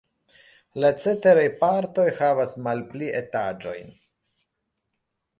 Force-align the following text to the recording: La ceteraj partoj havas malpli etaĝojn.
La 0.83 0.89
ceteraj 1.01 1.43
partoj 1.59 2.05
havas 2.21 2.55
malpli 2.67 3.09
etaĝojn. 3.19 3.93